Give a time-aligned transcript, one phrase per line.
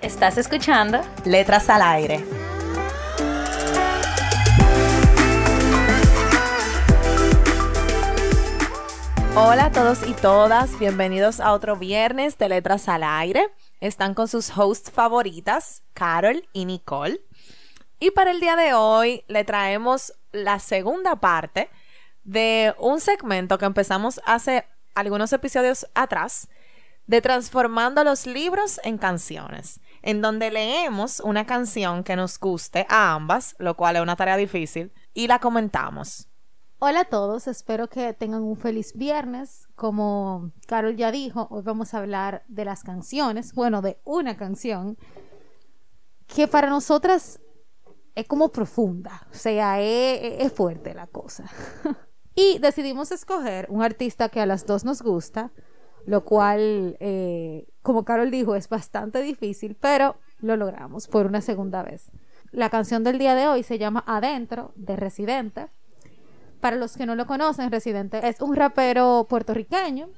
[0.00, 2.24] Estás escuchando Letras al Aire.
[9.34, 13.50] Hola a todos y todas, bienvenidos a otro viernes de Letras al Aire.
[13.80, 17.20] Están con sus hosts favoritas, Carol y Nicole.
[17.98, 21.70] Y para el día de hoy le traemos la segunda parte
[22.22, 26.48] de un segmento que empezamos hace algunos episodios atrás
[27.08, 33.14] de transformando los libros en canciones, en donde leemos una canción que nos guste a
[33.14, 36.28] ambas, lo cual es una tarea difícil, y la comentamos.
[36.78, 39.68] Hola a todos, espero que tengan un feliz viernes.
[39.74, 44.96] Como Carol ya dijo, hoy vamos a hablar de las canciones, bueno, de una canción
[46.26, 47.40] que para nosotras
[48.14, 51.44] es como profunda, o sea, es, fuerte la cosa.
[52.34, 55.52] y decidimos escoger un artista que a las dos nos gusta,
[56.06, 61.82] lo cual, eh, como Carol dijo, es bastante difícil, pero lo logramos por una segunda
[61.82, 62.10] vez.
[62.50, 65.66] La canción del día de hoy se llama Adentro, de Residente
[66.60, 70.08] para los que no lo conocen, Residente es un rapero puertorriqueño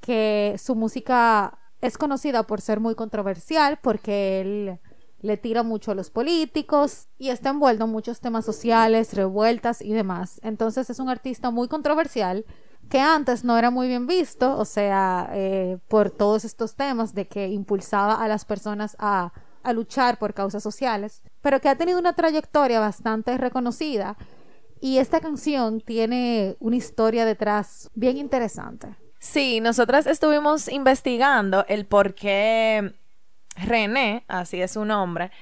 [0.00, 4.80] que su música es conocida por ser muy controversial porque él
[5.20, 9.92] le tira mucho a los políticos y está envuelto en muchos temas sociales, revueltas y
[9.92, 10.38] demás.
[10.42, 12.44] Entonces es un artista muy controversial
[12.88, 17.26] que antes no era muy bien visto, o sea, eh, por todos estos temas de
[17.26, 19.32] que impulsaba a las personas a,
[19.74, 24.16] luchar por causas sociales, pero que ha tenido una trayectoria bastante reconocida
[24.80, 28.94] y esta canción tiene una historia detrás bien interesante.
[29.18, 32.94] Sí, nosotras estuvimos investigando el por qué
[33.56, 35.32] René, así es su nombre,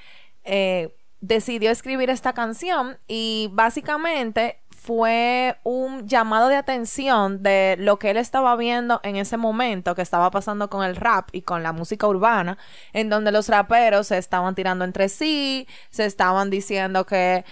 [0.43, 8.11] eh, decidió escribir esta canción y básicamente fue un llamado de atención de lo que
[8.11, 11.73] él estaba viendo en ese momento que estaba pasando con el rap y con la
[11.73, 12.59] música urbana,
[12.93, 17.45] en donde los raperos se estaban tirando entre sí, se estaban diciendo que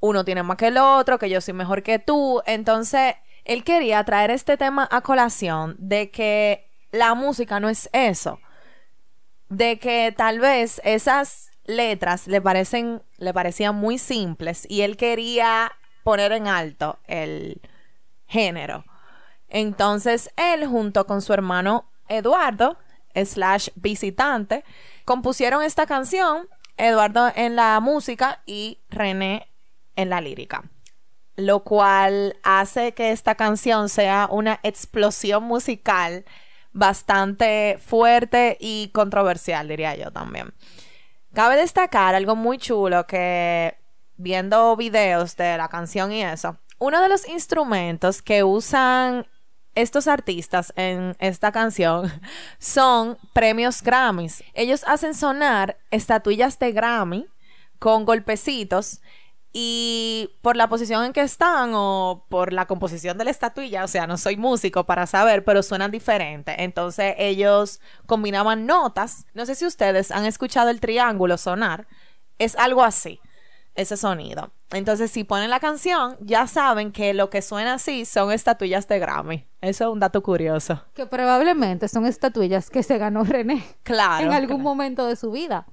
[0.00, 2.40] uno tiene más que el otro, que yo soy mejor que tú.
[2.46, 3.14] Entonces,
[3.44, 8.40] él quería traer este tema a colación de que la música no es eso.
[9.50, 15.72] De que tal vez esas letras le parecen, le parecían muy simples y él quería
[16.02, 17.60] poner en alto el
[18.26, 18.84] género.
[19.48, 22.76] Entonces, él junto con su hermano Eduardo,
[23.14, 24.64] slash visitante,
[25.04, 29.48] compusieron esta canción, Eduardo en la música y René
[29.96, 30.64] en la lírica,
[31.36, 36.24] lo cual hace que esta canción sea una explosión musical
[36.72, 40.54] bastante fuerte y controversial, diría yo también.
[41.34, 43.79] Cabe destacar algo muy chulo que
[44.20, 49.26] viendo videos de la canción y eso, uno de los instrumentos que usan
[49.74, 52.10] estos artistas en esta canción
[52.58, 54.42] son premios Grammys.
[54.54, 57.26] Ellos hacen sonar estatuillas de Grammy
[57.78, 59.00] con golpecitos
[59.52, 63.88] y por la posición en que están o por la composición de la estatuilla, o
[63.88, 66.54] sea, no soy músico para saber, pero suenan diferentes.
[66.58, 69.26] Entonces ellos combinaban notas.
[69.34, 71.88] No sé si ustedes han escuchado el triángulo sonar.
[72.38, 73.20] Es algo así,
[73.74, 74.50] ese sonido.
[74.70, 78.98] Entonces si ponen la canción, ya saben que lo que suena así son estatuillas de
[78.98, 79.46] Grammy.
[79.60, 80.82] Eso es un dato curioso.
[80.94, 83.64] Que probablemente son estatuillas que se ganó René.
[83.82, 84.26] Claro.
[84.26, 85.66] En algún momento de su vida.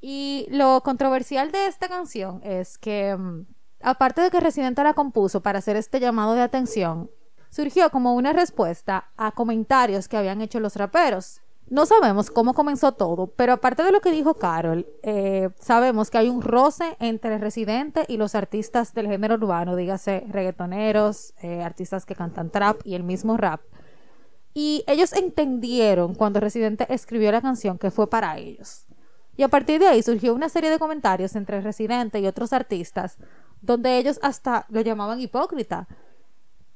[0.00, 3.46] Y lo controversial de esta canción es que, mm,
[3.82, 7.10] aparte de que Residente la compuso para hacer este llamado de atención,
[7.50, 11.40] surgió como una respuesta a comentarios que habían hecho los raperos.
[11.68, 16.18] No sabemos cómo comenzó todo, pero aparte de lo que dijo Carol, eh, sabemos que
[16.18, 22.04] hay un roce entre Residente y los artistas del género urbano, dígase reggaetoneros, eh, artistas
[22.04, 23.62] que cantan trap y el mismo rap.
[24.54, 28.86] Y ellos entendieron cuando Residente escribió la canción que fue para ellos.
[29.36, 33.16] Y a partir de ahí surgió una serie de comentarios entre Residente y otros artistas,
[33.62, 35.88] donde ellos hasta lo llamaban hipócrita.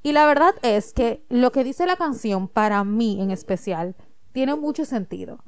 [0.03, 3.95] Y la verdad es que lo que dice la canción, para mí en especial,
[4.37, 5.39] tiene mucho sentido.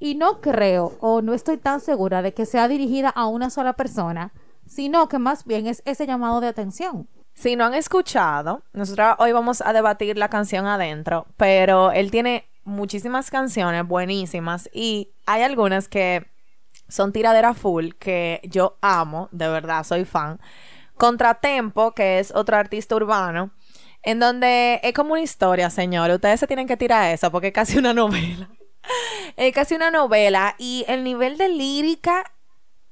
[0.00, 3.74] Y no creo o no estoy tan segura de que sea dirigida a una sola
[3.74, 4.32] persona,
[4.66, 7.08] sino que más bien es ese llamado de atención.
[7.34, 12.48] Si no han escuchado, nosotros hoy vamos a debatir la canción adentro, pero él tiene
[12.64, 16.26] muchísimas canciones buenísimas y hay algunas que
[16.88, 20.40] son tiradera full que yo amo, de verdad, soy fan.
[20.96, 23.52] Contratempo, que es otro artista urbano,
[24.04, 26.14] en donde es como una historia, señores.
[26.16, 28.50] Ustedes se tienen que tirar eso porque es casi una novela.
[29.36, 32.24] es casi una novela y el nivel de lírica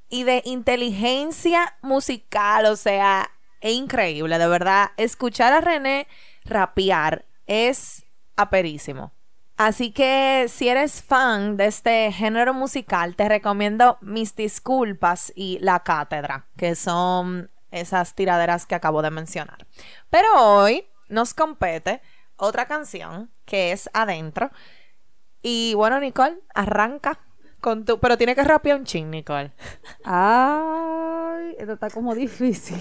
[0.08, 3.30] y de inteligencia musical, o sea,
[3.60, 4.90] es increíble, de verdad.
[4.96, 6.06] Escuchar a René
[6.44, 8.04] rapear es
[8.36, 9.12] aperísimo.
[9.56, 15.80] Así que si eres fan de este género musical, te recomiendo Mis Disculpas y La
[15.80, 19.66] Cátedra, que son esas tiraderas que acabo de mencionar.
[20.10, 22.00] Pero hoy nos compete
[22.36, 24.50] otra canción que es Adentro.
[25.42, 27.20] Y bueno, Nicole, arranca
[27.60, 28.00] con tu...
[28.00, 29.52] Pero tiene que rapear un ching, Nicole.
[30.04, 32.78] Ay, esto está como difícil.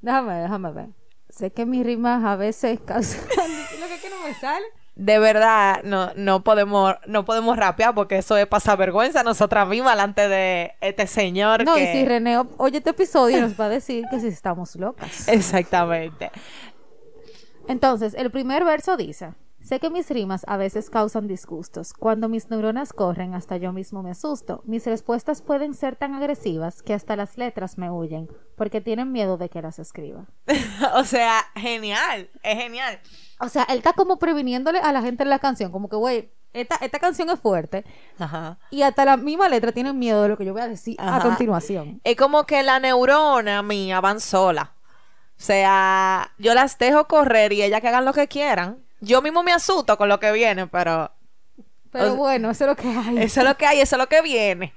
[0.00, 0.88] Déjame, déjame ver.
[1.28, 3.20] Sé que mis rimas a veces causan...
[3.80, 8.18] Lo que, que no me sale de verdad no, no podemos no podemos rapear porque
[8.18, 11.84] eso es pasar vergüenza nosotras mismas delante de este señor no que...
[11.84, 16.30] y si René oye este episodio nos va a decir que si estamos locas exactamente
[17.68, 21.92] entonces el primer verso dice Sé que mis rimas a veces causan disgustos.
[21.92, 24.62] Cuando mis neuronas corren, hasta yo mismo me asusto.
[24.64, 29.36] Mis respuestas pueden ser tan agresivas que hasta las letras me huyen, porque tienen miedo
[29.36, 30.26] de que las escriba.
[30.96, 33.00] o sea, genial, es genial.
[33.38, 36.32] O sea, él está como previniéndole a la gente en la canción, como que, güey,
[36.52, 37.84] esta, esta canción es fuerte.
[38.18, 38.58] Ajá.
[38.70, 41.20] Y hasta la misma letra tiene miedo de lo que yo voy a decir a
[41.20, 42.00] continuación.
[42.02, 44.74] Es como que la neurona mía van sola.
[45.42, 49.42] O sea, yo las dejo correr y ellas que hagan lo que quieran yo mismo
[49.42, 51.10] me asusto con lo que viene, pero...
[51.90, 53.18] Pero bueno, eso es lo que hay.
[53.18, 54.72] Eso es lo que hay, eso es lo que viene.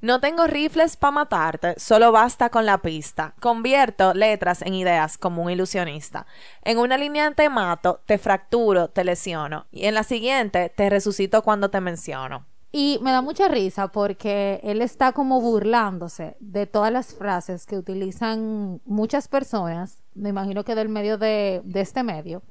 [0.00, 3.34] No tengo rifles para matarte, solo basta con la pista.
[3.40, 6.26] Convierto letras en ideas como un ilusionista.
[6.62, 9.66] En una línea te mato, te fracturo, te lesiono.
[9.72, 12.46] Y en la siguiente te resucito cuando te menciono.
[12.74, 17.76] Y me da mucha risa porque él está como burlándose de todas las frases que
[17.76, 22.42] utilizan muchas personas, me imagino que del medio de, este medio,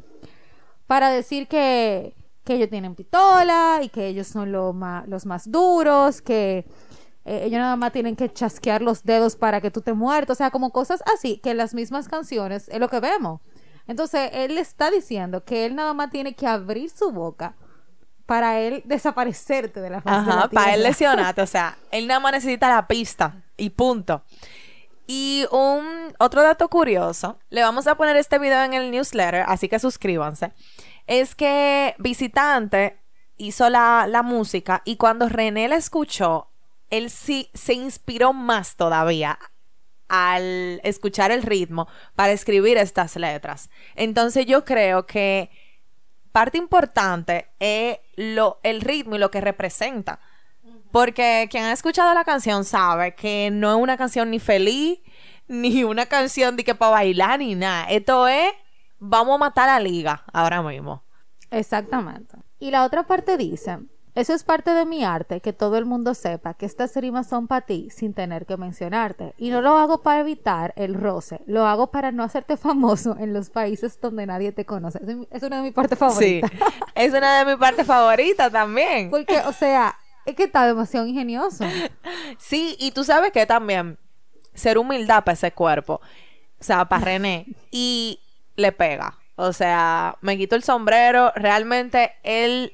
[0.85, 2.15] para decir que,
[2.45, 6.65] ellos tienen pistola y que ellos son los más duros, que
[7.23, 10.37] eh, ellos nada más tienen que chasquear los dedos para que tú te muertas, o
[10.37, 13.39] sea, como cosas así, que las mismas canciones es lo que vemos.
[13.87, 17.55] Entonces, él está diciendo que él nada más tiene que abrir su boca
[18.31, 22.31] para él desaparecerte de la faz Ajá, para él lesionarte, o sea, él nada más
[22.31, 24.23] necesita la pista y punto.
[25.05, 29.67] Y un otro dato curioso, le vamos a poner este video en el newsletter, así
[29.67, 30.53] que suscríbanse.
[31.07, 33.01] Es que Visitante
[33.35, 36.47] hizo la, la música y cuando René la escuchó,
[36.89, 39.37] él sí se inspiró más todavía
[40.07, 43.69] al escuchar el ritmo para escribir estas letras.
[43.97, 45.49] Entonces yo creo que
[46.31, 50.19] parte importante es lo, el ritmo y lo que representa.
[50.91, 54.99] Porque quien ha escuchado la canción sabe que no es una canción ni feliz,
[55.47, 57.85] ni una canción de que para bailar, ni nada.
[57.89, 58.51] Esto es,
[58.99, 61.03] vamos a matar a la liga ahora mismo.
[61.49, 62.37] Exactamente.
[62.59, 63.79] Y la otra parte dice,
[64.13, 67.47] eso es parte de mi arte, que todo el mundo sepa que estas rimas son
[67.47, 69.33] para ti sin tener que mencionarte.
[69.37, 73.33] Y no lo hago para evitar el roce, lo hago para no hacerte famoso en
[73.33, 74.99] los países donde nadie te conoce.
[75.31, 76.51] Es una de mis partes favoritas.
[76.51, 76.57] Sí,
[76.95, 79.09] es una de mis partes favoritas también.
[79.09, 81.65] Porque, o sea, es que está demasiado ingenioso.
[82.37, 83.97] Sí, y tú sabes que también
[84.53, 86.01] ser humildad para ese cuerpo.
[86.59, 87.45] O sea, para René.
[87.71, 88.19] Y
[88.55, 89.19] le pega.
[89.35, 91.31] O sea, me quito el sombrero.
[91.35, 92.73] Realmente él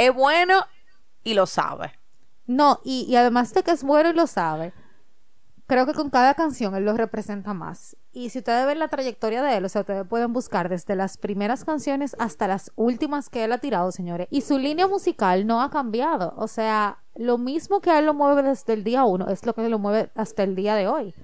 [0.00, 0.64] es bueno
[1.24, 1.92] y lo sabe.
[2.46, 4.72] No, y, además de que es bueno y lo sabe,
[5.66, 7.96] creo que con cada canción él lo representa más.
[8.12, 11.18] Y si ustedes ven la trayectoria de él, o sea, ustedes pueden buscar desde las
[11.18, 14.26] primeras canciones hasta las últimas que él ha tirado, señores.
[14.30, 16.32] Y su línea musical no ha cambiado.
[16.36, 19.68] O sea, lo mismo que él lo mueve desde el día uno es lo que
[19.68, 21.14] lo mueve hasta el día de hoy.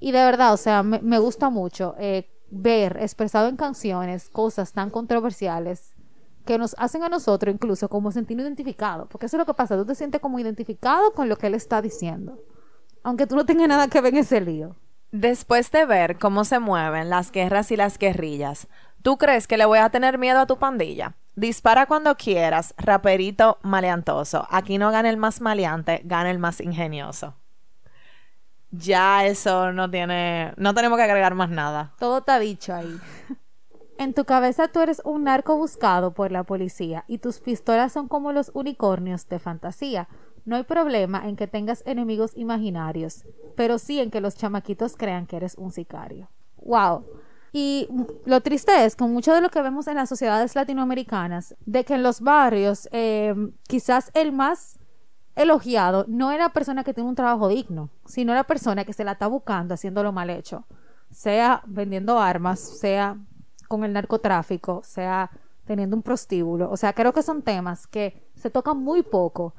[0.00, 4.90] Y de verdad, o sea, me, gusta mucho eh, ver expresado en canciones cosas tan
[4.90, 5.95] controversiales
[6.46, 9.08] que nos hacen a nosotros incluso como sentirnos identificados.
[9.10, 11.54] Porque eso es lo que pasa, tú te sientes como identificado con lo que él
[11.54, 12.38] está diciendo
[13.06, 14.74] aunque tú no tengas nada que ver en ese lío.
[15.12, 18.66] Después de ver cómo se mueven las guerras y las guerrillas,
[19.00, 21.14] ¿tú crees que le voy a tener miedo a tu pandilla?
[21.36, 24.48] Dispara cuando quieras, raperito maleantoso.
[24.50, 27.36] Aquí no gana el más maleante, gana el más ingenioso.
[28.72, 31.92] Ya eso no tiene, no tenemos que agregar más nada.
[32.00, 32.98] Todo está dicho ahí.
[33.98, 38.08] En tu cabeza tú eres un narco buscado por la policía y tus pistolas son
[38.08, 40.08] como los unicornios de fantasía.
[40.44, 43.24] No hay problema en que tengas enemigos imaginarios,
[43.56, 46.28] pero sí en que los chamaquitos crean que eres un sicario.
[46.58, 47.04] ¡Wow!
[47.52, 47.88] Y
[48.26, 51.94] lo triste es con mucho de lo que vemos en las sociedades latinoamericanas, de que
[51.94, 53.34] en los barrios eh,
[53.66, 54.78] quizás el más
[55.36, 59.04] elogiado no era la persona que tiene un trabajo digno, sino la persona que se
[59.04, 60.66] la está buscando haciéndolo mal hecho,
[61.10, 63.16] sea vendiendo armas, sea
[63.66, 65.30] con el narcotráfico, sea
[65.64, 66.70] teniendo un prostíbulo.
[66.70, 69.54] O sea, creo que son temas que se tocan muy poco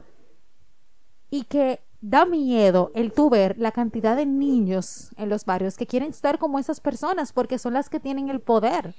[1.29, 5.87] y que da miedo el tu ver la cantidad de niños en los barrios que
[5.87, 8.95] quieren estar como esas personas porque son las que tienen el poder.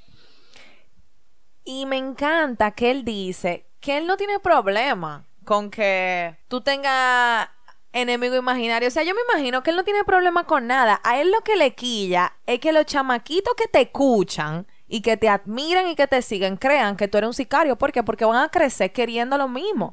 [1.65, 7.49] Y me encanta que él dice que él no tiene problema con que tú tengas
[7.93, 8.89] enemigo imaginario.
[8.89, 11.01] O sea, yo me imagino que él no tiene problema con nada.
[11.05, 15.17] A él lo que le quilla es que los chamaquitos que te escuchan y que
[15.17, 17.77] te admiran y que te siguen crean que tú eres un sicario.
[17.77, 18.03] ¿Por qué?
[18.03, 19.93] Porque van a crecer queriendo lo mismo.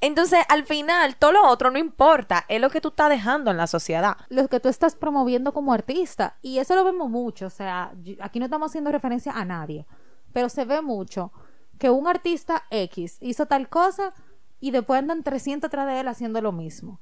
[0.00, 3.56] Entonces, al final, todo lo otro no importa, es lo que tú estás dejando en
[3.56, 4.16] la sociedad.
[4.28, 6.36] Lo que tú estás promoviendo como artista.
[6.42, 7.46] Y eso lo vemos mucho.
[7.46, 9.86] O sea, aquí no estamos haciendo referencia a nadie.
[10.32, 11.32] Pero se ve mucho
[11.78, 14.12] que un artista X hizo tal cosa
[14.60, 17.00] y después andan 300 atrás de él haciendo lo mismo.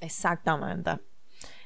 [0.00, 1.00] Exactamente.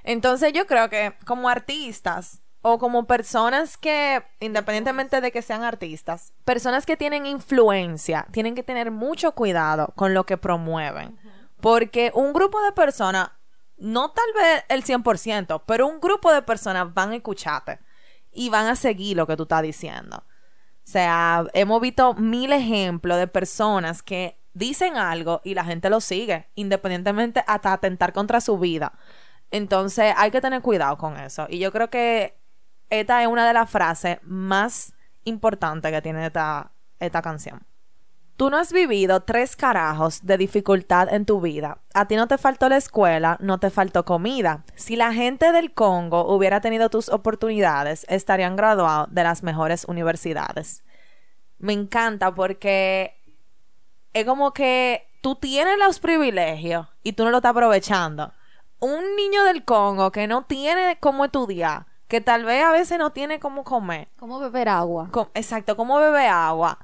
[0.02, 6.32] Entonces yo creo que como artistas o como personas que, independientemente de que sean artistas,
[6.44, 11.18] personas que tienen influencia, tienen que tener mucho cuidado con lo que promueven.
[11.60, 13.30] Porque un grupo de personas,
[13.76, 17.78] no tal vez el 100%, pero un grupo de personas van a escucharte
[18.32, 20.16] y van a seguir lo que tú estás diciendo.
[20.18, 26.00] O sea, hemos visto mil ejemplos de personas que dicen algo y la gente lo
[26.00, 28.92] sigue, independientemente hasta atentar contra su vida.
[29.50, 31.46] Entonces hay que tener cuidado con eso.
[31.48, 32.38] Y yo creo que
[32.90, 37.66] esta es una de las frases más importantes que tiene esta, esta canción.
[38.36, 41.78] Tú no has vivido tres carajos de dificultad en tu vida.
[41.94, 44.62] A ti no te faltó la escuela, no te faltó comida.
[44.74, 50.84] Si la gente del Congo hubiera tenido tus oportunidades, estarían graduados de las mejores universidades.
[51.58, 53.14] Me encanta porque
[54.12, 58.34] es como que tú tienes los privilegios y tú no lo estás aprovechando.
[58.80, 63.10] Un niño del Congo que no tiene cómo estudiar, que tal vez a veces no
[63.10, 65.10] tiene cómo comer, Como beber agua.
[65.34, 66.78] Exacto, cómo bebe agua.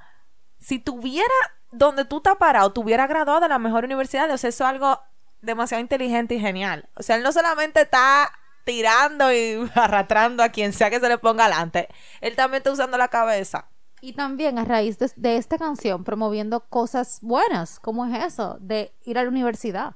[0.58, 1.34] Si tuviera
[1.70, 5.00] donde tú estás parado, tuviera graduado de la mejor universidad, o sea, eso es algo
[5.40, 6.88] demasiado inteligente y genial.
[6.94, 8.30] O sea, él no solamente está
[8.64, 11.88] tirando y arrastrando a quien sea que se le ponga adelante,
[12.20, 13.68] él también está usando la cabeza.
[14.00, 18.92] Y también a raíz de, de esta canción promoviendo cosas buenas, como es eso, de
[19.04, 19.94] ir a la universidad.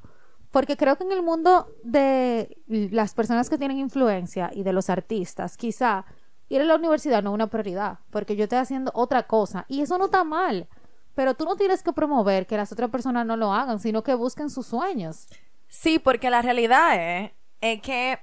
[0.50, 4.88] Porque creo que en el mundo de las personas que tienen influencia y de los
[4.91, 6.05] artistas, quizá
[6.49, 9.83] ir a la universidad no es una prioridad, porque yo estoy haciendo otra cosa y
[9.83, 10.69] eso no está mal.
[11.15, 14.15] Pero tú no tienes que promover que las otras personas no lo hagan, sino que
[14.15, 15.26] busquen sus sueños.
[15.69, 18.19] Sí, porque la realidad es, es que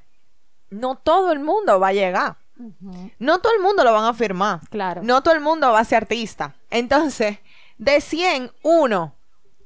[0.70, 2.38] no todo el mundo va a llegar.
[3.20, 4.60] No todo el mundo lo van a firmar.
[4.70, 5.02] Claro.
[5.04, 6.56] No todo el mundo va a ser artista.
[6.70, 7.40] Entonces,
[7.78, 9.16] de 100, uno.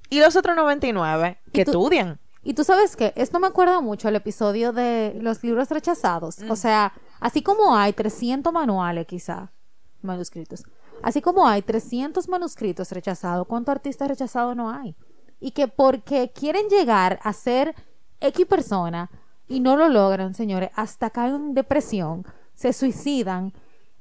[0.09, 2.19] Y los otros 99 que estudian.
[2.47, 6.37] Y tú sabes que esto me acuerda mucho al episodio de los libros rechazados.
[6.49, 9.51] O sea, así como hay 300 manuales quizá,
[10.01, 10.63] manuscritos,
[11.03, 14.95] así como hay 300 manuscritos rechazados, ¿cuántos artistas rechazados no hay?
[15.41, 17.75] Y que porque quieren llegar a ser
[18.21, 19.11] X persona
[19.49, 23.51] y no lo logran, señores, hasta caen en depresión, se suicidan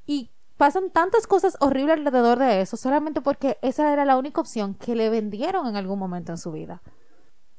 [0.06, 4.74] y pasan tantas cosas horribles alrededor de eso solamente porque esa era la única opción
[4.74, 6.80] que le vendieron en algún momento en su vida.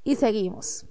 [0.07, 0.85] Y seguimos.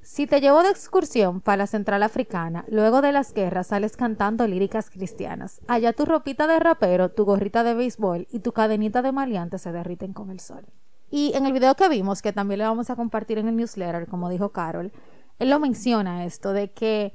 [0.00, 4.46] Si te llevo de excursión para la central africana, luego de las guerras sales cantando
[4.46, 5.60] líricas cristianas.
[5.68, 9.70] Allá tu ropita de rapero, tu gorrita de béisbol y tu cadenita de maleante se
[9.70, 10.64] derriten con el sol.
[11.10, 14.06] Y en el video que vimos, que también le vamos a compartir en el newsletter,
[14.06, 14.92] como dijo Carol,
[15.38, 17.12] él lo menciona esto de que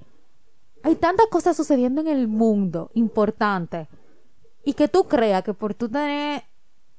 [0.83, 3.89] hay tantas cosas sucediendo en el mundo importante
[4.63, 6.43] y que tú creas que por tú tener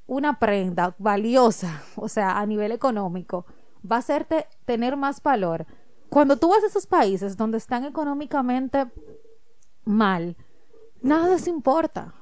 [0.09, 3.47] una prenda valiosa, o sea, a nivel económico,
[3.91, 5.67] va a hacerte tener más valor.
[6.09, 8.87] Cuando tú vas a esos países donde están económicamente
[9.85, 10.37] mal,
[11.03, 12.15] nada de eso importa.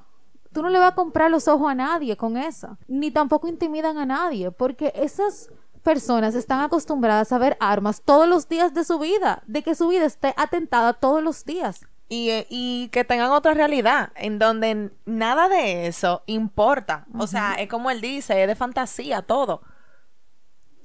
[0.52, 3.97] Tú no le vas a comprar los ojos a nadie con eso, ni tampoco intimidan
[3.99, 5.50] a nadie, porque esas
[5.83, 9.88] personas están acostumbradas a ver armas todos los días de su vida, de que su
[9.88, 11.87] vida esté atentada todos los días.
[12.09, 17.07] Y, y que tengan otra realidad en donde nada de eso importa.
[17.19, 19.62] O sea, es como él dice, es de fantasía todo.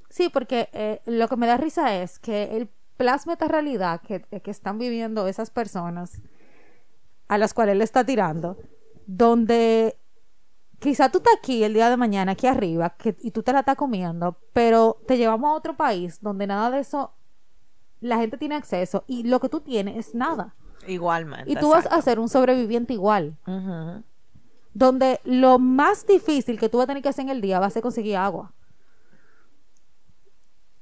[0.10, 4.22] Sí, porque eh, lo que me da risa es que él plasma esta realidad que,
[4.22, 6.22] que están viviendo esas personas
[7.28, 8.58] a las cuales él está tirando,
[9.06, 9.98] donde
[10.80, 13.60] quizá tú estás aquí el día de mañana, aquí arriba, que, y tú te la
[13.60, 17.14] estás comiendo, pero te llevamos a otro país donde nada de eso
[18.00, 20.56] la gente tiene acceso y lo que tú tienes es nada.
[20.88, 21.52] Igualmente.
[21.52, 23.38] Y tú vas a ser un sobreviviente igual.
[24.74, 27.66] Donde lo más difícil que tú vas a tener que hacer en el día va
[27.66, 28.54] a ser conseguir agua.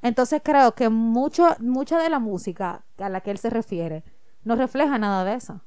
[0.05, 4.03] Entonces creo que mucho, mucha de la música a la que él se refiere
[4.43, 5.61] no refleja nada de eso.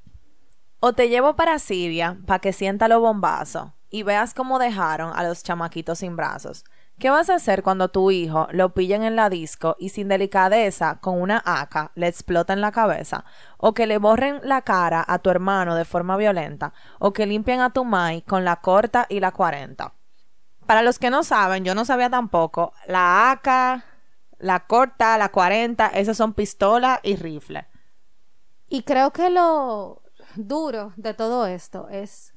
[0.78, 5.24] O te llevo para Siria para que sienta los bombazos y veas cómo dejaron a
[5.24, 6.64] los chamaquitos sin brazos.
[7.00, 11.00] ¿Qué vas a hacer cuando tu hijo lo pillen en la disco y sin delicadeza
[11.00, 13.24] con una AK le explota la cabeza?
[13.56, 16.72] O que le borren la cara a tu hermano de forma violenta?
[17.00, 19.94] O que limpien a tu mai con la corta y la 40?
[20.64, 23.82] Para los que no saben, yo no sabía tampoco, la AK,
[24.38, 27.66] la corta, la 40, esas son pistola y rifle.
[28.68, 30.02] Y creo que lo
[30.36, 32.32] duro de todo esto es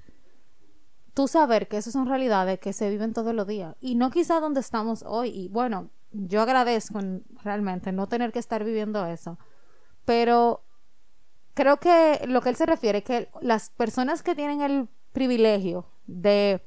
[1.13, 4.39] tú saber que esas son realidades que se viven todos los días y no quizá
[4.39, 5.29] donde estamos hoy.
[5.29, 9.37] Y bueno, yo agradezco en- realmente no tener que estar viviendo eso,
[10.05, 10.63] pero
[11.53, 15.85] creo que lo que él se refiere es que las personas que tienen el privilegio
[16.07, 16.63] de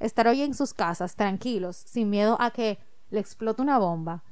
[0.00, 2.78] estar hoy en sus casas tranquilos, sin miedo a que
[3.10, 4.24] le explote una bomba,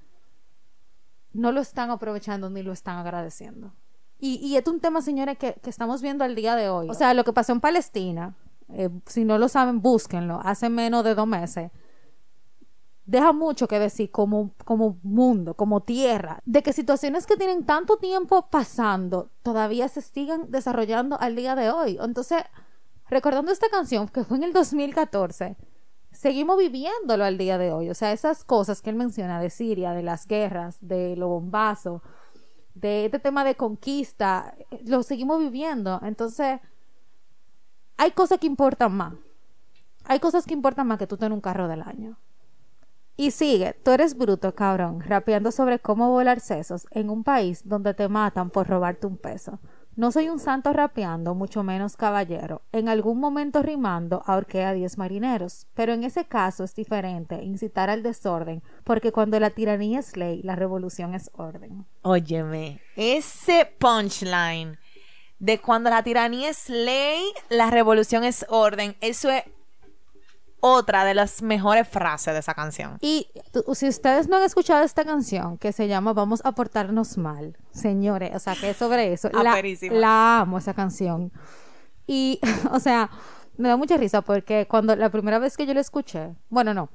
[1.33, 3.73] no lo están aprovechando ni lo están agradeciendo.
[4.19, 6.89] Y, y es un tema, señores, que, que estamos viendo al día de hoy.
[6.89, 8.37] O sea, lo que pasó en Palestina,
[8.69, 11.71] eh, si no lo saben, búsquenlo, hace menos de dos meses,
[13.05, 17.97] deja mucho que decir como, como mundo, como tierra, de que situaciones que tienen tanto
[17.97, 21.99] tiempo pasando todavía se sigan desarrollando al día de hoy.
[22.01, 22.43] Entonces,
[23.09, 25.57] recordando esta canción que fue en el 2014,
[26.23, 27.91] seguimos viviéndolo al día de hoy.
[27.91, 32.00] O sea, esas cosas que él menciona de Siria, de las guerras, de los bombazos,
[32.75, 36.00] de este tema de conquista, lo seguimos viviendo.
[36.05, 36.61] Entonces,
[37.97, 39.14] hay cosas que importan más.
[40.05, 42.17] Hay cosas que importan más que tú tener un carro del año.
[43.17, 47.95] Y sigue, tú eres bruto, cabrón, rapeando sobre cómo volar sesos en un país donde
[47.95, 49.59] te matan por robarte un peso.
[49.94, 52.62] No soy un santo rapeando, mucho menos caballero.
[52.72, 55.66] En algún momento rimando ahorqué a diez marineros.
[55.74, 60.40] Pero en ese caso es diferente, incitar al desorden, porque cuando la tiranía es ley,
[60.42, 61.87] la revolución es orden.
[62.02, 64.78] Óyeme, ese punchline
[65.38, 69.42] de cuando la tiranía es ley, la revolución es orden, eso es
[70.64, 72.96] otra de las mejores frases de esa canción.
[73.01, 73.27] Y
[73.75, 78.35] si ustedes no han escuchado esta canción que se llama Vamos a portarnos mal, señores,
[78.35, 79.29] o sea, que es sobre eso.
[79.31, 79.96] La, Aperísima.
[79.96, 81.33] la amo esa canción.
[82.07, 82.38] Y,
[82.70, 83.11] o sea,
[83.57, 86.90] me da mucha risa porque cuando la primera vez que yo la escuché, bueno, no.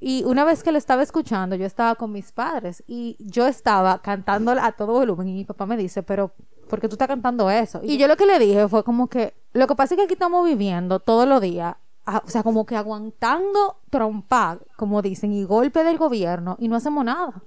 [0.00, 4.00] Y una vez que la estaba escuchando, yo estaba con mis padres y yo estaba
[4.00, 6.32] cantándola a todo volumen y mi papá me dice, pero
[6.70, 7.80] ¿por qué tú estás cantando eso?
[7.82, 10.14] Y yo lo que le dije fue como que, lo que pasa es que aquí
[10.14, 15.44] estamos viviendo todos los días, a- o sea, como que aguantando trompa, como dicen, y
[15.44, 17.42] golpe del gobierno y no hacemos nada.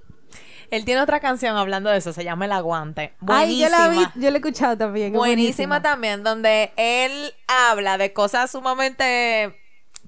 [0.70, 3.14] Él tiene otra canción hablando de eso, se llama El Aguante.
[3.26, 4.12] Ay, yo la vi, Buenísima.
[4.16, 5.12] yo la he escuchado también.
[5.14, 9.56] Buenísima también, donde él habla de cosas sumamente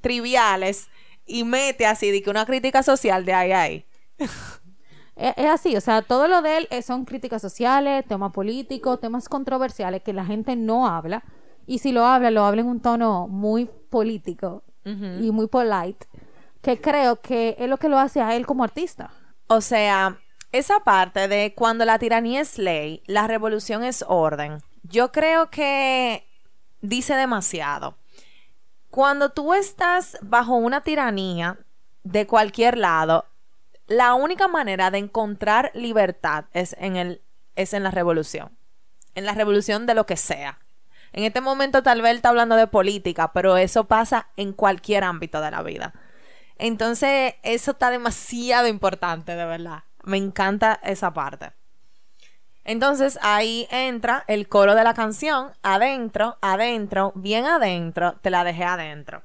[0.03, 0.89] triviales
[1.25, 3.87] y mete así de que una crítica social de ahí a ahí.
[5.17, 9.29] Es, es así, o sea, todo lo de él son críticas sociales, temas políticos, temas
[9.29, 11.23] controversiales que la gente no habla.
[11.71, 16.05] Y si lo habla, lo habla en un tono muy político y muy polite,
[16.63, 19.13] que creo que es lo que lo hace a él como artista.
[19.47, 20.19] O sea,
[20.51, 26.27] esa parte de cuando la tiranía es ley, la revolución es orden, yo creo que
[26.81, 27.95] dice demasiado.
[28.91, 31.57] Cuando tú estás bajo una tiranía
[32.03, 33.27] de cualquier lado,
[33.87, 37.23] la única manera de encontrar libertad es en el
[37.55, 38.59] es en la revolución.
[39.15, 40.59] En la revolución de lo que sea.
[41.13, 45.05] En este momento tal vez él está hablando de política, pero eso pasa en cualquier
[45.05, 45.93] ámbito de la vida.
[46.57, 49.85] Entonces, eso está demasiado importante, de verdad.
[50.05, 51.53] Me encanta esa parte.
[52.65, 58.65] Entonces, ahí entra el coro de la canción, adentro, adentro, bien adentro, te la dejé
[58.65, 59.23] adentro.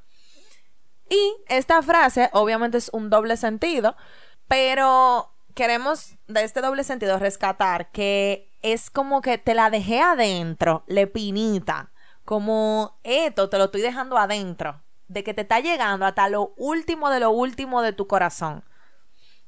[1.10, 3.96] Y esta frase obviamente es un doble sentido,
[4.48, 10.84] pero queremos de este doble sentido rescatar que es como que te la dejé adentro,
[10.88, 11.92] le pinita,
[12.24, 17.12] como esto te lo estoy dejando adentro, de que te está llegando hasta lo último
[17.12, 18.64] de lo último de tu corazón.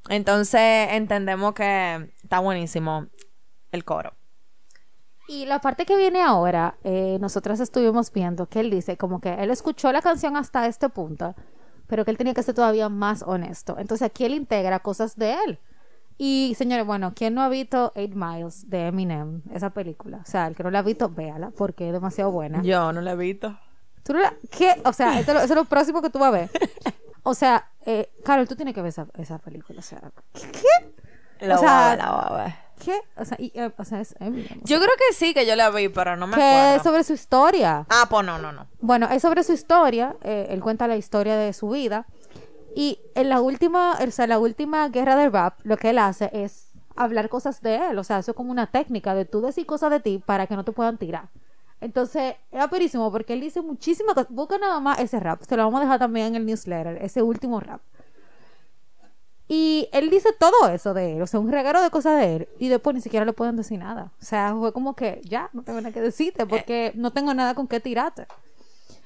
[0.07, 3.07] Entonces entendemos que está buenísimo
[3.71, 4.13] el coro.
[5.27, 9.33] Y la parte que viene ahora, eh, nosotras estuvimos viendo que él dice como que
[9.33, 11.33] él escuchó la canción hasta este punto,
[11.87, 13.77] pero que él tenía que ser todavía más honesto.
[13.79, 15.59] Entonces aquí él integra cosas de él.
[16.17, 19.41] Y señores, bueno, ¿quién no ha visto Eight Miles de Eminem?
[19.53, 20.19] Esa película.
[20.23, 22.61] O sea, el que no la ha visto, véala, porque es demasiado buena.
[22.63, 23.57] Yo no lo he visto.
[24.03, 24.81] ¿Tú no la- ¿Qué?
[24.85, 26.49] O sea, esto es lo- eso es lo próximo que tú vas a ver.
[27.23, 29.79] O sea, eh, Carol, tú tienes que ver esa, esa película.
[29.79, 29.99] O sea,
[30.33, 31.45] ¿qué?
[31.45, 32.53] La O sea, ver, la voy a ver.
[32.83, 32.99] ¿qué?
[33.17, 34.61] O sea, y, eh, o sea es Eminem.
[34.63, 36.75] Yo creo que sí, que yo la vi, pero no me que acuerdo.
[36.77, 37.85] es sobre su historia.
[37.89, 38.65] Ah, pues no, no, no.
[38.79, 40.15] Bueno, es sobre su historia.
[40.23, 42.05] eh, él cuenta la historia de su vida.
[42.77, 46.29] Y en la última, o sea, la última guerra del rap, lo que él hace
[46.31, 47.97] es hablar cosas de él.
[47.97, 50.55] O sea, eso es como una técnica de tú decir cosas de ti para que
[50.55, 51.29] no te puedan tirar.
[51.81, 54.29] Entonces, era perísimo porque él dice muchísimas cosas.
[54.29, 55.41] Busca nada más ese rap.
[55.41, 57.81] Se lo vamos a dejar también en el newsletter, ese último rap.
[59.47, 62.49] Y él dice todo eso de él, o sea, un regalo de cosas de él,
[62.59, 64.11] y después ni siquiera le pueden decir nada.
[64.21, 67.55] O sea, fue como que ya, no tengo nada que decirte porque no tengo nada
[67.55, 68.27] con qué tirarte.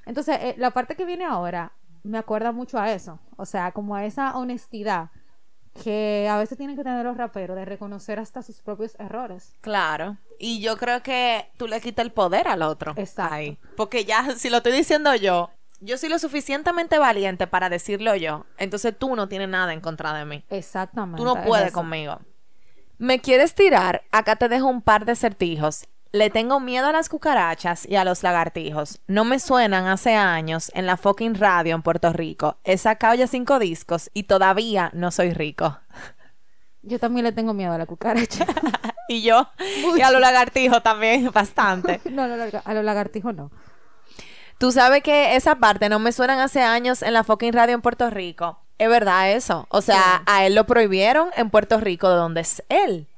[0.06, 1.72] Entonces, eh, la parte que viene ahora
[2.04, 5.10] me acuerda mucho a eso, o sea, como a esa honestidad
[5.84, 9.54] que a veces tienen que tener los raperos de reconocer hasta sus propios errores.
[9.62, 10.18] Claro.
[10.38, 12.94] Y yo creo que tú le quitas el poder al otro.
[12.98, 13.36] Exacto.
[13.36, 13.58] Ahí.
[13.78, 18.46] Porque ya, si lo estoy diciendo yo, yo soy lo suficientemente valiente para decirlo yo.
[18.58, 20.44] Entonces tú no tienes nada en contra de mí.
[20.50, 21.18] Exactamente.
[21.18, 21.74] Tú no es puedes eso.
[21.76, 22.20] conmigo.
[22.98, 24.04] ¿Me quieres tirar?
[24.12, 25.88] Acá te dejo un par de certijos.
[26.14, 29.00] Le tengo miedo a las cucarachas y a los lagartijos.
[29.08, 32.58] No me suenan hace años en la fucking radio en Puerto Rico.
[32.66, 35.80] He sacado ya cinco discos y todavía no soy rico.
[36.82, 38.46] Yo también le tengo miedo a la cucaracha.
[39.08, 39.46] Y yo,
[39.98, 42.00] y a los lagartijos también, bastante.
[42.10, 43.52] no, no, no, a los lagartijos no.
[44.58, 47.82] Tú sabes que esa parte no me suenan hace años en la fucking radio en
[47.82, 48.62] Puerto Rico.
[48.78, 49.68] Es verdad eso.
[49.70, 53.10] O sea, a él lo prohibieron en Puerto Rico, de donde es él.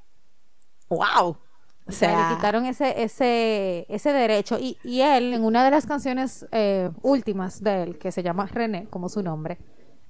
[0.90, 1.38] ¡Wow!
[1.86, 4.58] O sea, le quitaron ese, ese, ese derecho.
[4.60, 8.46] Y, y él, en una de las canciones eh, últimas de él, que se llama
[8.48, 9.58] René, como su nombre,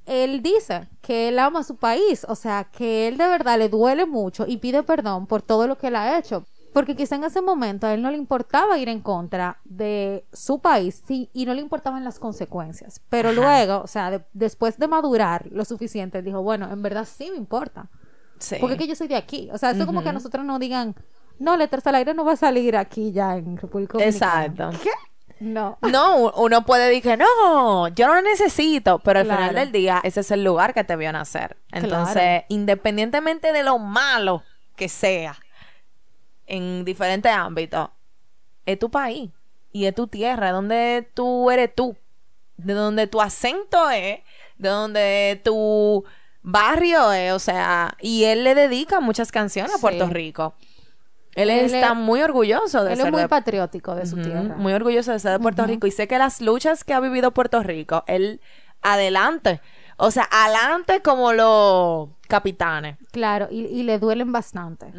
[0.06, 2.26] él dice que él ama su país.
[2.30, 5.78] O sea, que él de verdad le duele mucho y pide perdón por todo lo
[5.78, 6.46] que él ha hecho.
[6.74, 10.60] Porque quizá en ese momento a él no le importaba ir en contra de su
[10.60, 13.00] país sí, y no le importaban las consecuencias.
[13.10, 17.06] Pero luego, o sea, de- después de madurar lo suficiente, él dijo, bueno, en verdad
[17.06, 17.90] sí me importa.
[18.40, 18.58] sí.
[18.60, 19.50] Porque es que yo soy de aquí.
[19.54, 20.96] O sea, eso como que a nosotros nos digan,
[21.40, 24.46] no, Letras al Aire no va a salir aquí ya en República Dominicana.
[24.46, 24.80] Exacto.
[24.84, 24.90] ¿Qué?
[25.40, 25.78] No.
[25.82, 30.22] No, uno puede decir, no, yo no lo necesito, pero al final del día ese
[30.22, 31.58] es el lugar que te vio nacer.
[31.72, 32.46] Entonces, Claro.
[32.50, 34.44] independientemente de lo malo
[34.78, 35.36] que sea
[36.46, 37.90] en diferentes ámbitos,
[38.66, 39.32] es tu país
[39.72, 41.98] y es tu tierra, es donde tú eres tú,
[42.58, 44.20] de donde tu acento es,
[44.58, 46.06] de donde tu
[46.42, 49.82] barrio es, o sea, y él le dedica muchas canciones a Sí.
[49.82, 50.54] Puerto Rico.
[51.36, 54.16] Él, Él está es- muy orgulloso de Él ser es muy de patriótico de su
[54.16, 54.56] Ujú, tierra.
[54.58, 55.88] Muy orgulloso de ser de Puerto Rico.
[55.88, 58.40] Y sé que las luchas que ha vivido Puerto Rico, él
[58.82, 59.62] adelante.
[59.98, 62.98] O sea, adelante como los capitanes.
[63.12, 64.92] Claro, y, y le duelen bastante.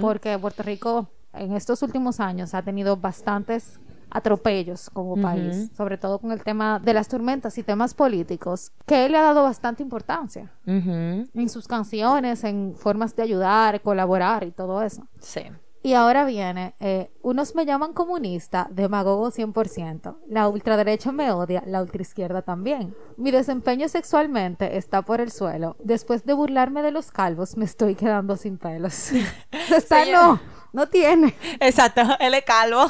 [0.00, 3.78] Porque Puerto Rico en estos últimos años ha tenido bastantes
[4.10, 9.06] atropellos como país, sobre todo con el tema de las tormentas y temas políticos, que
[9.06, 14.50] él le ha dado bastante importancia en sus canciones, en formas de ayudar, colaborar y
[14.50, 15.06] todo eso.
[15.18, 15.40] Sí.
[15.84, 20.16] Y ahora viene, eh, unos me llaman comunista, demagogo 100%.
[20.28, 22.94] La ultraderecha me odia, la ultraizquierda también.
[23.16, 25.76] Mi desempeño sexualmente está por el suelo.
[25.82, 29.10] Después de burlarme de los calvos, me estoy quedando sin pelos.
[29.50, 30.22] está, Señor.
[30.22, 30.40] no,
[30.72, 31.34] no tiene.
[31.58, 32.86] Exacto, él es calvo.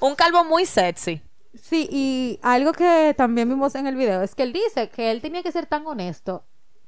[0.00, 1.20] Un calvo muy sexy.
[1.54, 5.20] Sí, y algo que también vimos en el video es que él dice que él
[5.20, 6.44] tenía que ser tan honesto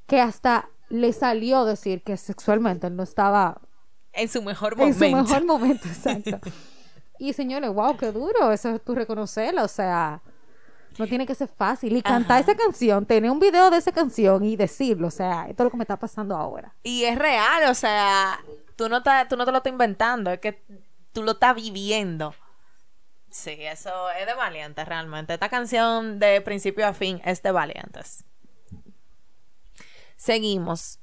[0.06, 3.61] que hasta le salió decir que sexualmente él no estaba
[4.16, 5.05] En su mejor en momento.
[5.05, 6.50] su mejor momento, exacto.
[7.18, 10.22] y señores, wow, qué duro, eso es tú reconocerlo, o sea,
[10.98, 11.96] no tiene que ser fácil.
[11.96, 15.62] Y cantar esa canción, tener un video de esa canción y decirlo, o sea, esto
[15.62, 16.74] es lo que me está pasando ahora.
[16.83, 18.40] Y es real, o sea,
[18.76, 20.62] tú no, te, tú no te lo estás inventando, es que
[21.12, 22.35] tú lo estás viviendo.
[23.31, 25.35] Sí, eso es de valientes realmente.
[25.35, 28.24] Esta canción de principio a fin es de valientes.
[30.16, 30.98] Seguimos.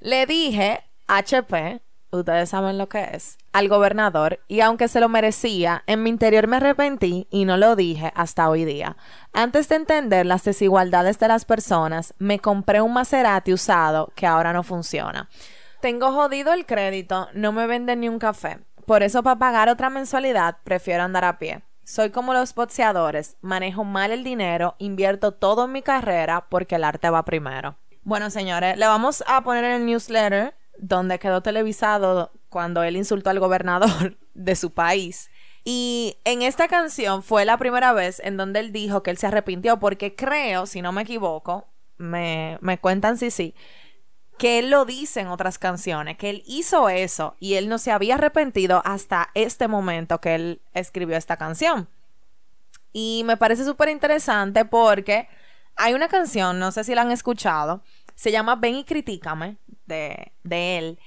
[0.00, 1.80] Le dije HP,
[2.16, 6.46] ustedes saben lo que es, al gobernador y aunque se lo merecía, en mi interior
[6.46, 8.96] me arrepentí y no lo dije hasta hoy día.
[9.32, 14.52] Antes de entender las desigualdades de las personas, me compré un Maserati usado que ahora
[14.52, 15.28] no funciona.
[15.80, 18.58] Tengo jodido el crédito, no me venden ni un café.
[18.86, 21.62] Por eso para pagar otra mensualidad prefiero andar a pie.
[21.84, 26.84] Soy como los boxeadores, manejo mal el dinero, invierto todo en mi carrera porque el
[26.84, 27.76] arte va primero.
[28.02, 33.30] Bueno, señores, le vamos a poner en el newsletter donde quedó televisado cuando él insultó
[33.30, 35.30] al gobernador de su país.
[35.64, 39.26] Y en esta canción fue la primera vez en donde él dijo que él se
[39.26, 43.54] arrepintió porque creo, si no me equivoco, me, me cuentan si sí,
[44.38, 47.92] que él lo dice en otras canciones, que él hizo eso y él no se
[47.92, 51.88] había arrepentido hasta este momento que él escribió esta canción.
[52.92, 55.28] Y me parece súper interesante porque
[55.76, 57.82] hay una canción, no sé si la han escuchado,
[58.14, 60.98] se llama Ven y Critícame, de, de él,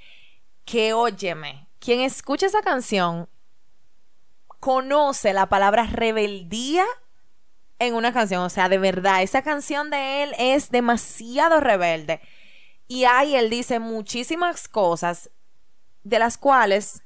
[0.66, 3.30] que óyeme, quien escucha esa canción
[4.60, 6.86] conoce la palabra rebeldía
[7.80, 8.44] en una canción.
[8.44, 12.22] O sea, de verdad, esa canción de él es demasiado rebelde.
[12.88, 15.30] Y ahí él dice muchísimas cosas
[16.04, 17.04] de las cuales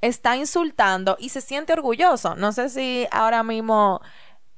[0.00, 2.34] está insultando y se siente orgulloso.
[2.34, 4.00] No sé si ahora mismo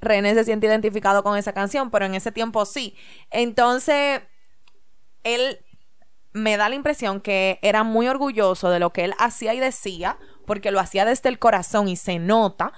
[0.01, 2.96] René se siente identificado con esa canción, pero en ese tiempo sí.
[3.31, 4.22] Entonces,
[5.22, 5.59] él
[6.38, 10.18] me da la impresión que era muy orgulloso de lo que él hacía y decía,
[10.46, 12.72] porque lo hacía desde el corazón y se nota.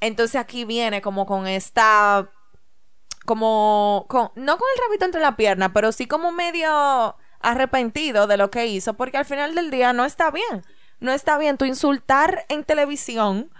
[0.00, 2.30] Entonces aquí viene como con esta,
[3.24, 8.36] como, con, no con el rabito entre la pierna, pero sí como medio arrepentido de
[8.36, 10.64] lo que hizo, porque al final del día no está bien.
[11.00, 13.50] No está bien tú insultar en televisión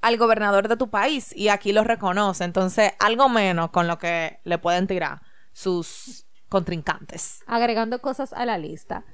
[0.00, 2.44] al gobernador de tu país y aquí lo reconoce.
[2.44, 5.20] Entonces, algo menos con lo que le pueden tirar
[5.52, 7.42] sus contrincantes.
[7.46, 9.06] Agregando cosas a la lista.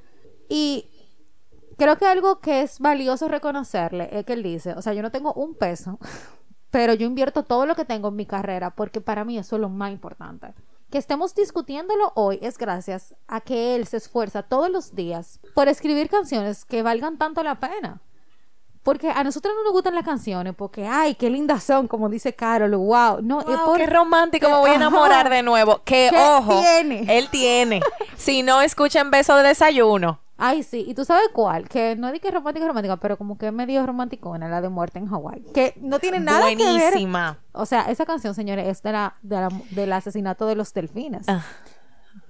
[0.48, 0.90] Y
[1.76, 5.12] creo que algo que es valioso reconocerle es que él dice, o sea, yo no
[5.12, 6.00] tengo un peso,
[6.72, 9.62] pero yo invierto todo lo que tengo en mi carrera porque para mí eso es
[9.62, 10.52] lo más importante.
[10.90, 15.68] Que estemos discutiéndolo hoy es gracias a que él se esfuerza todos los días por
[15.68, 18.00] escribir canciones que valgan tanto la pena.
[18.88, 22.32] Porque a nosotros no nos gustan las canciones porque, ay, qué lindas son, como dice
[22.32, 23.20] Carol, wow.
[23.20, 25.82] No, wow, qué romántico, me voy a enamorar de nuevo.
[25.84, 27.04] Que, ojo, tiene?
[27.06, 27.82] él tiene.
[28.16, 30.20] si no, escuchen Beso de Desayuno.
[30.38, 30.86] Ay, sí.
[30.88, 31.68] ¿Y tú sabes cuál?
[31.68, 34.98] Que no di que romántica, romántica, pero como que es medio romanticona, la de Muerte
[34.98, 35.42] en Hawái.
[35.52, 36.92] Que no tiene nada que ver.
[36.92, 37.36] Buenísima.
[37.52, 41.26] O sea, esa canción, señores, es de la, del asesinato de los delfines.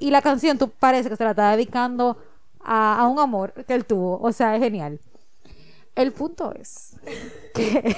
[0.01, 2.17] Y la canción, tú parece que se la está dedicando
[2.65, 4.19] a, a un amor que él tuvo.
[4.21, 4.99] O sea, es genial.
[5.99, 6.95] El punto es
[7.53, 7.97] que...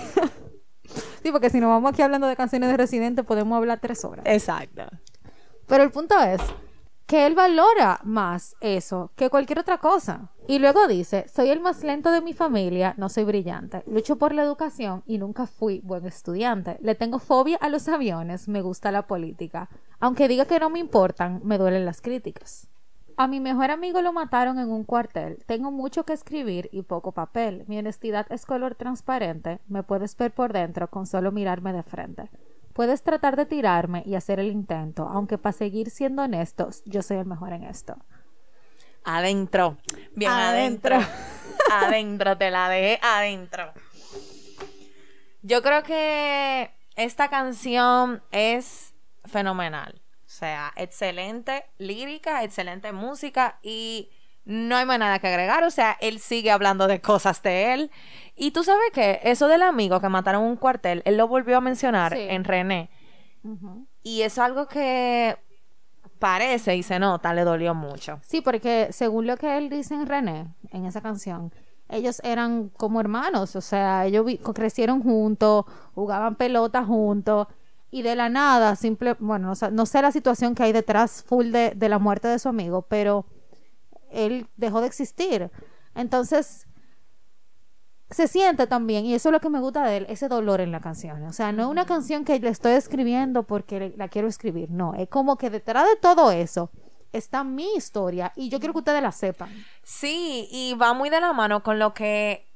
[1.22, 4.24] sí, porque si nos vamos aquí hablando de canciones de Residente, podemos hablar tres horas.
[4.26, 4.84] Exacto.
[5.66, 6.40] Pero el punto es
[7.04, 10.30] que él valora más eso que cualquier otra cosa.
[10.48, 14.32] Y luego dice, soy el más lento de mi familia, no soy brillante, lucho por
[14.32, 18.90] la educación y nunca fui buen estudiante, le tengo fobia a los aviones, me gusta
[18.90, 22.66] la política, aunque diga que no me importan, me duelen las críticas.
[23.20, 25.44] A mi mejor amigo lo mataron en un cuartel.
[25.44, 27.64] Tengo mucho que escribir y poco papel.
[27.66, 29.60] Mi honestidad es color transparente.
[29.68, 32.30] Me puedes ver por dentro con solo mirarme de frente.
[32.72, 37.18] Puedes tratar de tirarme y hacer el intento, aunque para seguir siendo honestos, yo soy
[37.18, 37.94] el mejor en esto.
[39.04, 39.76] Adentro.
[40.16, 40.96] Bien adentro.
[41.70, 43.70] Adentro, te la dejé adentro.
[45.42, 48.94] Yo creo que esta canción es
[49.26, 50.00] fenomenal.
[50.40, 54.08] O sea, excelente lírica, excelente música y
[54.46, 55.64] no hay más nada que agregar.
[55.64, 57.90] O sea, él sigue hablando de cosas de él.
[58.36, 61.60] Y tú sabes que eso del amigo que mataron un cuartel, él lo volvió a
[61.60, 62.88] mencionar en René.
[64.02, 65.36] Y es algo que
[66.18, 68.18] parece y se nota, le dolió mucho.
[68.22, 71.52] Sí, porque según lo que él dice en René, en esa canción,
[71.90, 74.24] ellos eran como hermanos, o sea, ellos
[74.54, 77.46] crecieron juntos, jugaban pelota juntos,
[77.90, 81.72] y de la nada, simple, bueno, no, sé la situación que hay detrás full de,
[81.74, 83.26] de la muerte de su amigo, pero
[84.10, 85.50] él dejó de existir.
[85.94, 86.66] Entonces,
[88.10, 90.72] se siente también, y eso es lo que me gusta de él, ese dolor en
[90.72, 91.22] la canción.
[91.24, 94.94] O sea, no es una canción que le estoy escribiendo porque la quiero escribir, no,
[94.94, 96.70] es como que detrás de todo eso
[97.12, 99.50] está mi historia y yo quiero que ustedes la sepan.
[99.82, 102.46] Sí, y va muy de la mano con lo que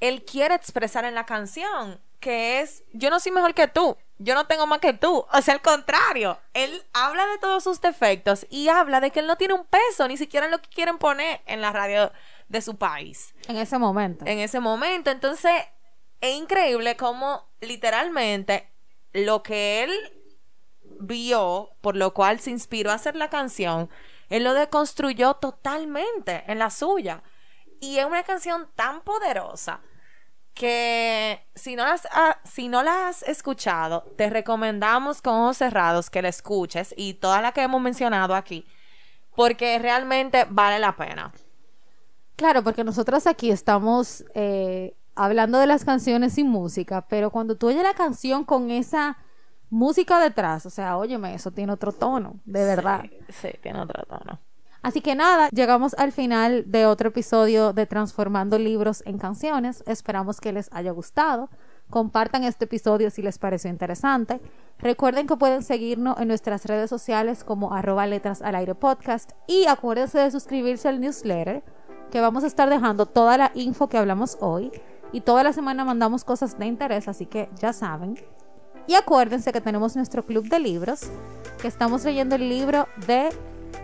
[0.00, 4.34] él quiere expresar en la canción, que es, yo no soy mejor que tú, yo
[4.34, 5.26] no tengo más que tú.
[5.32, 9.26] O sea, al contrario, él habla de todos sus defectos y habla de que él
[9.26, 12.12] no tiene un peso, ni siquiera lo que quieren poner en la radio
[12.48, 13.34] de su país.
[13.48, 14.24] En ese momento.
[14.26, 15.10] En ese momento.
[15.10, 15.52] Entonces,
[16.20, 18.70] es increíble cómo literalmente
[19.12, 19.92] lo que él
[21.00, 23.90] vio, por lo cual se inspiró a hacer la canción,
[24.28, 27.22] él lo deconstruyó totalmente en la suya.
[27.80, 29.80] Y es una canción tan poderosa
[30.56, 32.08] que si no las
[32.44, 37.42] si no la has escuchado, te recomendamos con ojos cerrados que la escuches y todas
[37.42, 38.66] las que hemos mencionado aquí,
[39.36, 41.32] porque realmente vale la pena.
[42.36, 47.68] Claro, porque nosotros aquí estamos eh, hablando de las canciones sin música, pero cuando tú
[47.68, 49.18] oyes la canción con esa
[49.68, 53.04] música detrás, o sea, óyeme, eso tiene otro tono, de verdad.
[53.28, 54.40] Sí, tiene otro tono.
[54.86, 59.82] Así que nada, llegamos al final de otro episodio de Transformando Libros en Canciones.
[59.84, 61.50] Esperamos que les haya gustado.
[61.90, 64.40] Compartan este episodio si les pareció interesante.
[64.78, 69.66] Recuerden que pueden seguirnos en nuestras redes sociales como arroba letras al aire podcast y
[69.66, 71.64] acuérdense de suscribirse al newsletter
[72.12, 74.70] que vamos a estar dejando toda la info que hablamos hoy
[75.10, 78.14] y toda la semana mandamos cosas de interés, así que ya saben.
[78.86, 81.10] Y acuérdense que tenemos nuestro club de libros,
[81.60, 83.30] que estamos leyendo el libro de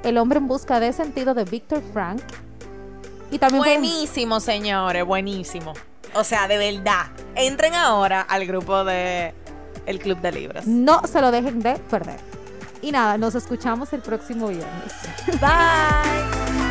[0.02, 2.22] El hombre en busca de sentido de Víctor Frank.
[3.30, 5.72] Y también pueden- Buenísimo, señores, buenísimo.
[6.14, 7.06] O sea, de verdad.
[7.34, 9.32] Entren ahora al grupo de
[9.86, 10.66] El Club de Libros.
[10.66, 12.20] no se lo dejen de perder.
[12.82, 14.92] Y nada, nos escuchamos el próximo viernes.
[15.40, 16.61] Bye.